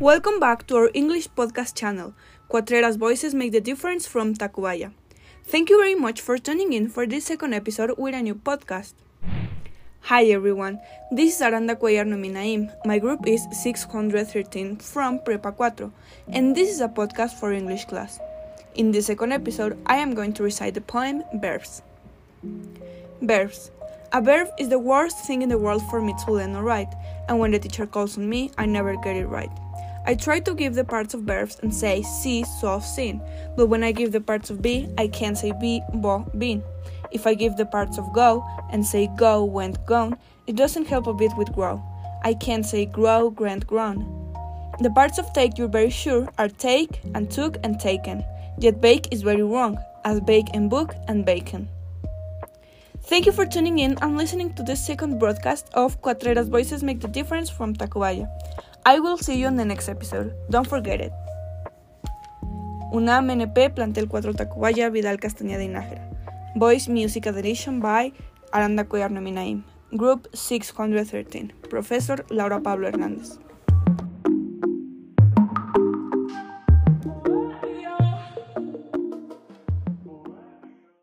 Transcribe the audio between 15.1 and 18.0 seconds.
Prepa 4, and this is a podcast for English